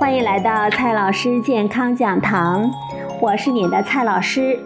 [0.00, 2.70] 欢迎来到蔡老师健康讲堂，
[3.20, 4.58] 我是你的蔡老师。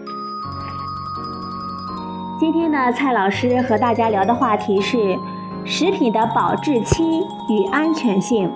[2.39, 5.19] 今天呢，蔡老师和大家聊的话题是
[5.65, 7.03] 食品的保质期
[7.49, 8.49] 与安全性。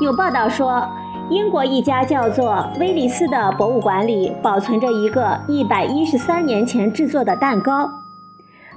[0.00, 0.88] 有报道说，
[1.30, 7.90] 英国一家叫做威利斯的博物馆里保存着一个一百一十三年前制作的蛋糕，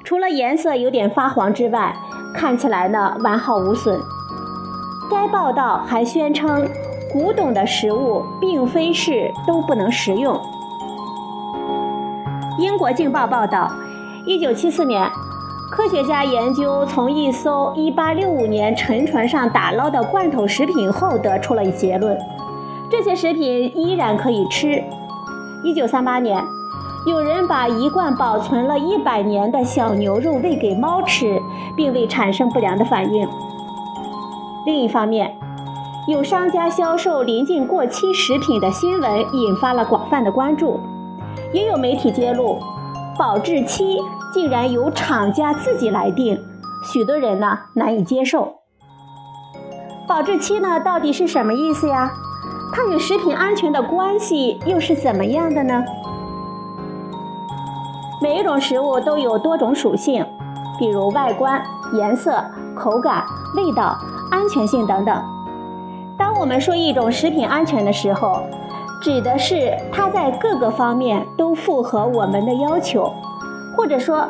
[0.03, 1.95] 除了颜色有点发黄之外，
[2.33, 4.01] 看起来呢完好无损。
[5.09, 6.67] 该报道还宣称。
[7.11, 10.41] 古董的食物并非是都不能食用。
[12.57, 13.71] 英国《镜报》报道，
[14.25, 15.07] 一九七四年，
[15.69, 22.17] 科学家研究从一艘一八六五年沉船上打捞的罐头食品后，得出了结论：
[22.89, 24.83] 这些食品依然可以吃。
[25.61, 26.43] 一九三八年，
[27.05, 31.41] 有人把一罐保存了一百年的小牛肉喂给猫吃，
[31.75, 33.27] 并未产生不良的反应。
[34.65, 35.35] 另一方面，
[36.07, 40.79] 有商家销售临近过期食品的新闻引发了广泛的关注，
[41.51, 42.57] 也有媒体揭露，
[43.19, 43.97] 保质期
[44.33, 46.39] 竟然由厂家自己来定，
[46.93, 48.59] 许多人呢难以接受。
[50.07, 52.13] 保质期呢到底是什么意思呀？
[52.71, 55.83] 它与食品安全的关系又是怎么样的呢？
[58.23, 60.25] 每一种食物都有多种属性，
[60.79, 62.41] 比如外观、颜色、
[62.73, 63.21] 口感、
[63.53, 63.97] 味道、
[64.31, 65.21] 安全性等等。
[66.17, 68.39] 当我们说一种食品安全的时候，
[69.01, 73.11] 指的是它在各个方面都符合我们的要求，
[73.75, 74.25] 或者说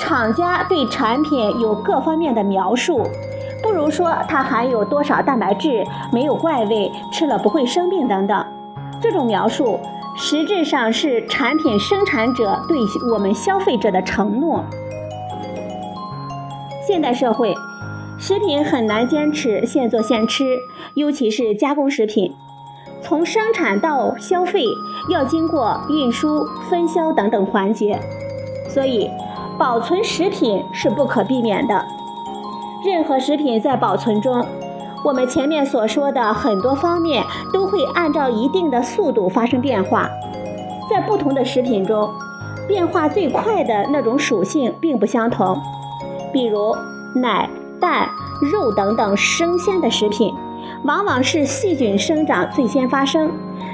[0.00, 3.02] 厂家对产品有各方面的描述，
[3.62, 8.42] 不如说它含有多少蛋白质，没有怪味，吃了不会生病等等。
[9.02, 9.78] 这种描述
[10.16, 12.78] 实质上是产品生产者对
[13.12, 14.64] 我们消费者的承诺。
[16.86, 17.54] 现代社会。
[18.16, 20.56] 食品很难坚持现做现吃，
[20.94, 22.32] 尤其是加工食品，
[23.02, 24.64] 从生产到消费
[25.10, 27.98] 要经过运输、分销等等环节，
[28.68, 29.10] 所以
[29.58, 31.84] 保存食品是不可避免的。
[32.86, 34.46] 任何食品在保存中，
[35.04, 37.23] 我们前面所说的很多方面
[37.54, 40.10] 都会按照一定的速度发生变化，
[40.90, 42.12] 在不同的食品中，
[42.68, 45.56] 变化最快的那种属性并不相同，
[46.32, 46.76] 比如
[47.14, 47.48] 奶。
[47.80, 48.08] 蛋、
[48.40, 50.32] 肉等等生鲜的食品，
[50.84, 53.30] 往往是细菌生长最先发生，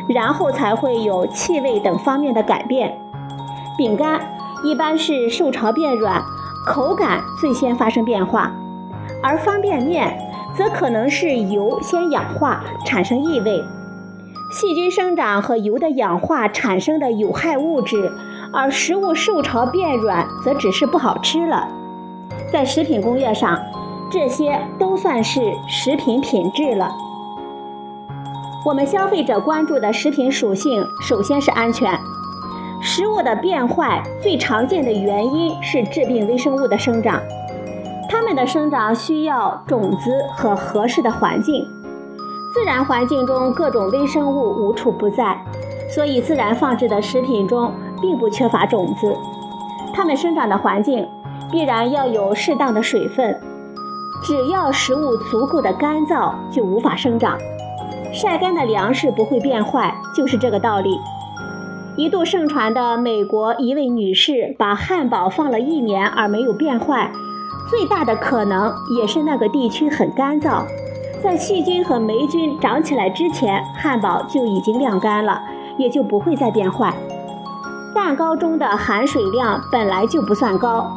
[0.08, 2.98] 然后才会有气味等方面的改变。
[3.78, 4.20] 饼干
[4.64, 6.20] 一般是受潮变软，
[6.66, 8.50] 口感最先发生变化，
[9.22, 10.18] 而方便面
[10.56, 13.64] 则可能是油先氧化产生异味，
[14.52, 18.12] 细菌生长和油的氧化产生的有害物质，
[18.52, 21.68] 而食物受潮变软则只是不好吃了。
[22.52, 23.58] 在食品工业上。
[24.12, 26.92] 这些都算是食品品质了。
[28.66, 31.96] 我们消费者关注的食品属性，首先是安全。
[32.82, 37.22] 食物的变坏最常见的原因是致病微生物的生长，
[38.10, 41.64] 它们的生长需要种子和合适的环境。
[42.52, 45.40] 自然环境中各种微生物无处不在，
[45.88, 47.72] 所以自然放置的食品中
[48.02, 49.16] 并不缺乏种子。
[49.94, 51.06] 它们生长的环境
[51.52, 53.40] 必然要有适当的水分。
[54.24, 57.38] 只要食物足够的干燥，就无法生长。
[58.12, 60.98] 晒干的粮食不会变坏，就是这个道理。
[61.96, 67.12] 一度盛传的美国一位女士把汉堡放了一年而没有变坏，
[67.70, 70.64] 最大的可能也是那个地区很干燥，
[71.22, 75.40] 在细菌和霉菌长起来之前，汉堡就已经晾干了，
[75.78, 76.92] 也就不会再变坏。
[77.94, 80.90] 蛋糕中的含水量本来就不算高。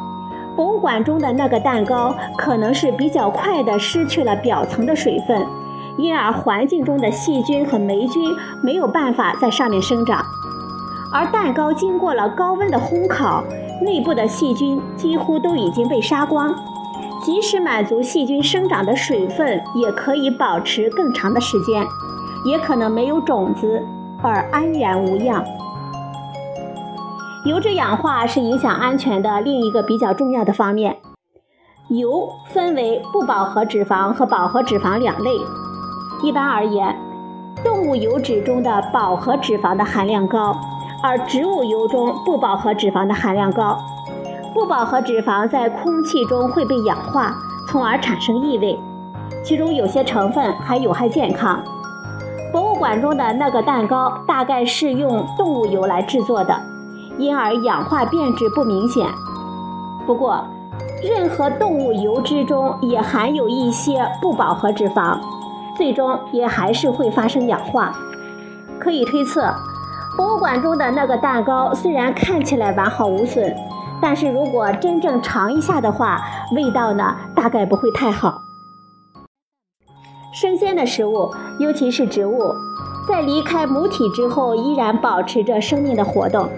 [0.56, 5.46] 博物馆中的那个蛋糕可能是比较快的失去了表层的水分，
[5.96, 10.24] 因而环境中的细菌和霉菌没有办法在上面生长。
[11.12, 13.44] 而蛋糕经过了高温的烘烤，
[13.80, 16.54] 内部的细菌几乎都已经被杀光，
[17.22, 21.84] 即使满足细菌生长的水分，也可以保持更长的时间，
[22.44, 23.82] 也可能没有种子
[24.22, 25.44] 而安然无恙。
[27.44, 30.96] 油脂氧化是影响安全的另一个比较重要的方面。
[31.88, 35.30] 油分为不饱和脂肪和饱和脂肪两类。
[36.22, 36.96] 一般而言，
[37.62, 40.56] 动物油脂中的饱和脂肪的含量高，
[41.04, 43.78] 而植物油中不饱和脂肪的含量高。
[44.54, 47.36] 不饱和脂肪在空气中会被氧化，
[47.68, 48.80] 从而产生异味，
[49.44, 51.62] 其中有些成分还有害健康。
[52.50, 56.58] 博物馆中的那个蛋糕大概是用动物油来制作的。
[57.18, 59.06] 因而氧化变质不明显。
[60.06, 60.42] 不过，
[61.02, 65.18] 任何动物油脂中也含有一些不饱和脂肪，
[65.76, 67.92] 最终也还是会发生氧化。
[68.80, 69.54] 可以推测，
[70.16, 73.54] 博物馆中的那个蛋糕虽然看起来完好无损，
[74.00, 76.20] 但是如果真正尝一下的话，
[76.54, 78.38] 味道呢大概不会太好。
[80.32, 82.54] 生鲜的食物，尤其是植物，
[83.08, 86.48] 在离开母体之后，依然保持着生命的活动。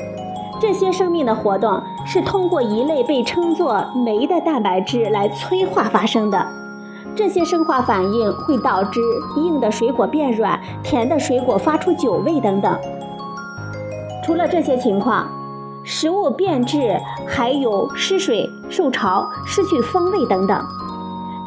[0.61, 6.47] 这些生命的活动是通过一类被称作酶的蛋白质来催化发生的。
[7.15, 9.01] 这些生化反应会导致
[9.37, 12.79] 硬的水果变软，甜的水果发出酒味等等。
[14.27, 15.25] 除了这些情况，
[15.85, 20.67] 食物变质还有失水、受潮、失去风味等等。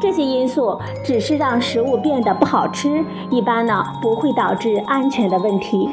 [0.00, 5.90] 这些因素只是让食物变得不好吃，一般呢不会导致安全的问题。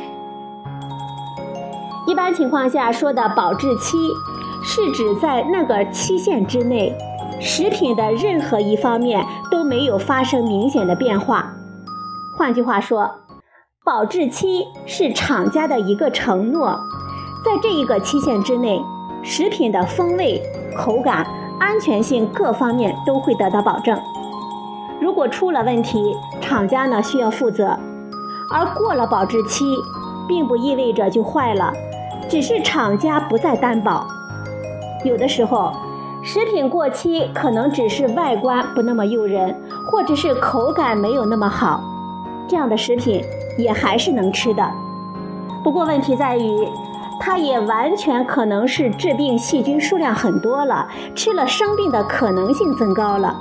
[2.08, 3.98] 一般情况下说的保质期，
[4.64, 6.98] 是指在那个期限之内，
[7.42, 11.52] 食品的任何一方面都没有发生明显的变化。
[12.38, 13.12] 换句话说，
[13.88, 16.78] 保质期是厂家的一个承诺，
[17.46, 18.84] 在这一个期限之内，
[19.24, 20.42] 食品的风味、
[20.78, 21.26] 口感。
[21.58, 23.98] 安全性各方面都会得到保证。
[25.00, 27.80] 如果出了问题，厂家呢需要负责。
[28.52, 29.66] 而过了保质期，
[30.28, 31.72] 并不意味着就坏了，
[32.28, 34.06] 只是厂家不再担保。
[35.06, 35.72] 有的时候，
[36.22, 39.56] 食品过期可能只是外观不那么诱人，
[39.90, 41.82] 或者是口感没有那么好，
[42.48, 43.24] 这样的食品
[43.58, 44.64] 也还是能吃的。
[45.64, 46.68] 不过问题在于。
[47.20, 53.36] 它也完全可能是致病细菌数量很多了，吃了生病的可能性增高了，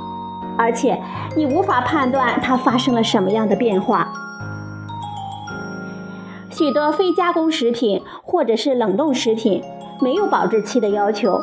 [0.56, 1.00] 而且
[1.36, 4.08] 你无法判断它发生了什么样的变化。
[6.50, 9.62] 许多非加工食品或者是冷冻食品
[10.00, 11.38] 没有保质期的要求，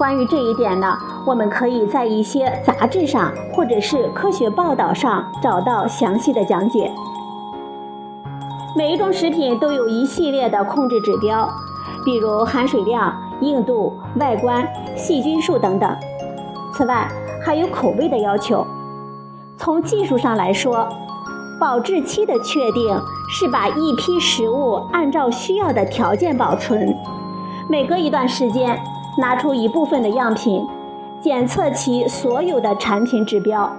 [0.00, 6.90] 关于这一点呢，我们可以在一些杂志上或者是科学报道上找到详细的讲解。
[8.74, 11.46] 每一种食品都有一系列的控制指标，
[12.02, 14.66] 比如含水量、硬度、外观、
[14.96, 15.94] 细菌数等等。
[16.72, 17.06] 此外，
[17.44, 18.66] 还有口味的要求。
[19.58, 20.88] 从技术上来说，
[21.60, 22.98] 保质期的确定
[23.28, 26.96] 是把一批食物按照需要的条件保存，
[27.68, 28.82] 每隔一段时间
[29.18, 30.66] 拿出一部分的样品，
[31.20, 33.70] 检测其所有的产品指标。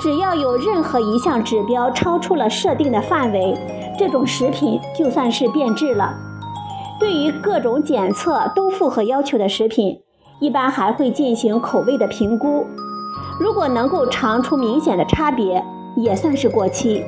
[0.00, 3.56] 只要有任何一项指标超出了设定的范围，
[3.98, 6.14] 这种食品就算是变质了。
[7.00, 10.00] 对于各种检测都符合要求的食品，
[10.40, 12.66] 一般还会进行口味的评估。
[13.40, 15.64] 如果能够尝出明显的差别，
[15.96, 17.04] 也算是过期。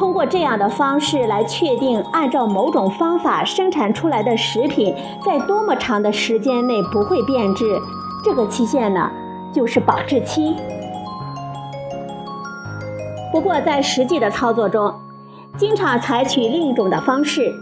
[0.00, 7.78] 通过这样的方式来确定，按照某种方法生产出来的食品在多么长的时间内不会变质，
[8.24, 9.10] 这个期限呢，
[9.52, 10.56] 就是保质期。
[13.30, 14.90] 不过在实际的操作中，
[15.58, 17.52] 经常采取另一种的方式，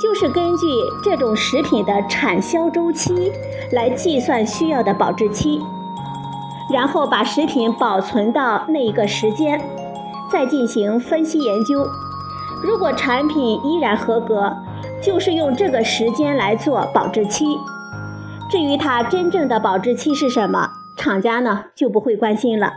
[0.00, 0.66] 就是根据
[1.04, 3.30] 这种食品的产销周期
[3.72, 5.60] 来计算需要的保质期，
[6.72, 9.60] 然后把食品保存到那一个时间，
[10.30, 11.86] 再进行分析研究。
[12.62, 14.52] 如果产品依然合格，
[15.02, 17.44] 就是用这个时间来做保质期。
[18.50, 22.72] 至于它真正的保质期是什么，厂家呢就不会关心了，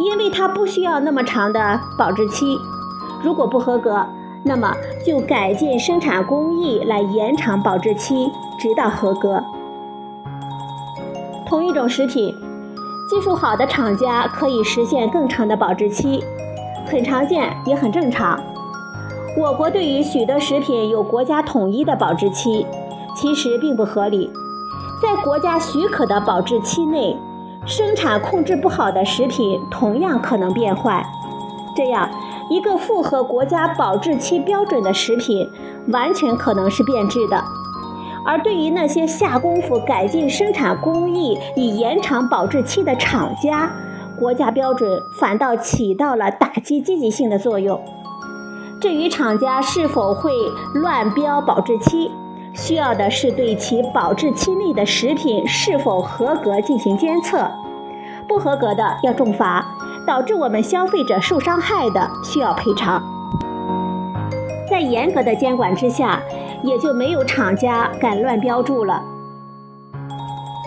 [0.00, 2.58] 因为它不需要那么长的保质期。
[3.22, 4.04] 如果不合格，
[4.44, 9.42] 那么就改进生产工艺来延长保质期，直到合格。
[11.46, 12.34] 同一种食品，
[13.08, 16.22] 技术好的厂家可以实现更长的保质期，
[16.90, 18.40] 很常见也很正常。
[19.36, 22.66] 我国对于许多食品有国家统一的保质期，
[23.14, 24.30] 其实并不合理。
[25.00, 27.16] 在国家许可的保质期内，
[27.66, 31.04] 生产控制不好的食品同样可能变坏，
[31.76, 32.08] 这样。
[32.50, 35.46] 一个符合国家保质期标准的食品，
[35.88, 37.44] 完全可能是变质的。
[38.24, 43.70] 而对于那些下功夫改进生产工艺以延长保质期的厂家，
[44.18, 47.80] 国家标准反倒起到了打击积极性的作用。
[48.80, 50.32] 至于厂家是否会
[50.74, 52.10] 乱标保质期，
[52.54, 57.50] 需要的是对其保质期内的食品是否合格进行监测，
[58.28, 59.64] 不合格的要重罚。
[60.06, 63.02] 导致我们消费者受伤害的，需要赔偿。
[64.70, 66.22] 在严格的监管之下，
[66.62, 69.02] 也就没有厂家敢乱标注了。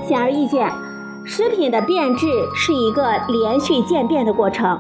[0.08, 0.72] 显而易见，
[1.24, 4.80] 食品的变质是一个连续渐变的过程。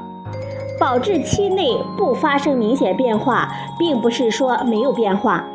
[0.79, 5.45] 保质期内不发生明显变化，并不是说没有变化，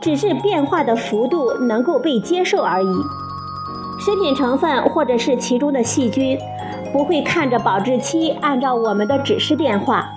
[0.00, 2.88] 只是变化的幅度能够被接受而已。
[4.00, 6.36] 食品成分或者是其中的细菌，
[6.92, 10.10] 不会看着保质期按照我们的指示变化，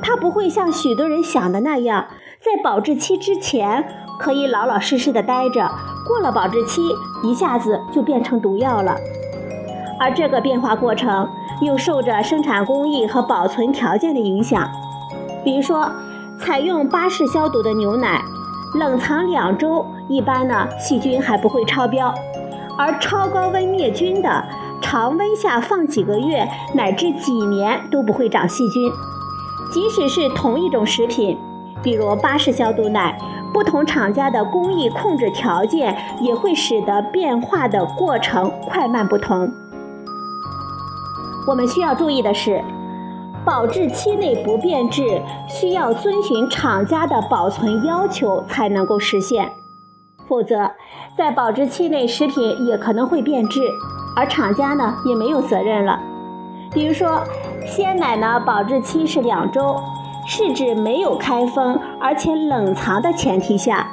[0.00, 2.06] 它不会像许多人想的那样，
[2.38, 3.84] 在保质期之前
[4.20, 5.68] 可以老老实实的待着，
[6.06, 6.80] 过了保质期
[7.24, 8.94] 一下子就变成毒药了。
[9.98, 11.28] 而这个变化过程
[11.60, 14.70] 又受着生产工艺和保存条件的影响，
[15.44, 15.88] 比如说，
[16.38, 18.20] 采用巴氏消毒的牛奶，
[18.74, 22.12] 冷藏两周，一般呢细菌还不会超标；
[22.76, 24.44] 而超高温灭菌的，
[24.80, 28.90] 常温下放几个月乃至几年都不会长细菌。
[29.72, 31.38] 即使是同一种食品，
[31.82, 33.16] 比如巴氏消毒奶，
[33.52, 39.52] 不同厂家的工艺控制条件也会使得变化的过程快慢不同。
[41.46, 42.62] 我们需要注意的是，
[43.44, 49.50] 保质期内不变质需要遵循厂家的保存要求才能够实现，
[50.28, 50.70] 否则
[51.16, 53.60] 在保质期内食品也可能会变质，
[54.14, 55.98] 而厂家呢也没有责任了。
[56.72, 57.20] 比如说，
[57.66, 59.76] 鲜奶呢保质期是两周，
[60.24, 63.90] 是指没有开封而且冷藏的前提下，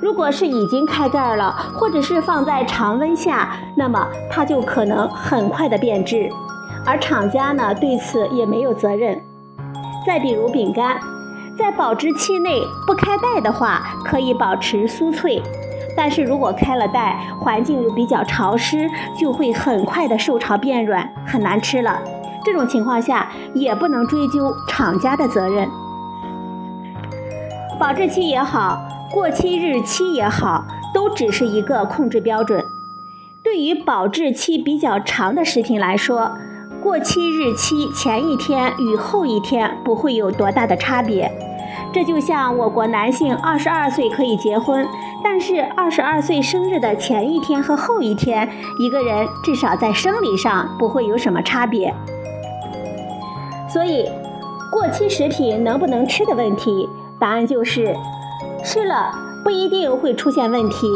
[0.00, 6.30] 如果是已经开盖了或者是放在常温下，那么它就可能很快的变质。
[6.84, 9.20] 而厂家呢对此也没有责任。
[10.06, 10.98] 再比如饼干，
[11.56, 15.40] 在保质期内不开袋的话，可以保持酥脆；
[15.96, 22.00] 但是如果开了袋，环境又比较潮湿，就会很快的受潮变软，很难吃了。
[22.44, 25.68] 这种情况下也不能追究厂家的责任。
[27.78, 28.80] 保质期也好，
[29.12, 32.64] 过期日期也好，都只是一个控制标准。
[33.44, 36.32] 对于保质期比较长的食品来说，
[36.82, 41.30] 过期日期前一天与后一天不会有多大的差别，
[41.92, 44.84] 这就像我国男性二十二岁可以结婚，
[45.22, 51.94] 但是二十二岁生日的前一天和后一天，一个人至少在生理上不会有什么差别。
[53.68, 54.10] 所以，
[54.72, 56.88] 过期食品能不能吃的问题，
[57.20, 57.94] 答案就是
[58.64, 59.12] 吃了
[59.44, 60.88] 不一定会出现问题，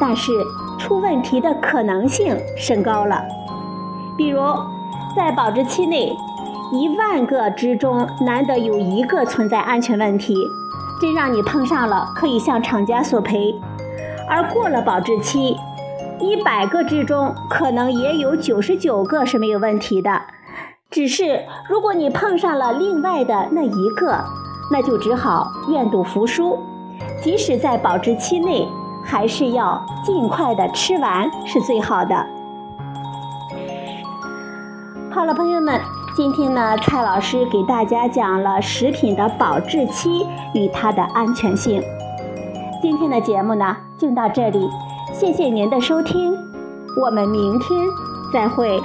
[0.00, 0.32] 但是
[0.80, 3.22] 出问题的可能性升高了，
[4.16, 4.40] 比如。
[5.16, 6.16] 在保质期内，
[6.72, 10.36] 一万个之中难得有一个存在安全问题，
[11.00, 13.54] 真让你碰上了，可以向厂家索赔；
[14.28, 15.56] 而过了保质期，
[16.20, 20.22] 一百个之中可能也有九十九个是没有问题的，
[20.90, 24.24] 只是如果你碰上了另外的那一个，
[24.70, 26.58] 那就只好愿赌服输。
[27.22, 28.68] 即使在保质期内，
[29.04, 32.26] 还是要尽快的吃完是最好的。
[35.18, 35.80] 好了，朋友们，
[36.14, 41.82] 今天呢，蔡老师给大家讲了食品的保质期与它的安全性。
[42.80, 44.70] 今天的节目呢，就到这里，
[45.12, 46.32] 谢谢您的收听，
[47.02, 47.80] 我们明天
[48.32, 48.80] 再会。